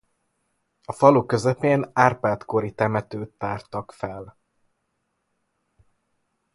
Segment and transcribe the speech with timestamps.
[0.85, 4.37] A falu közepén Árpád-kori temetőt tártak fel.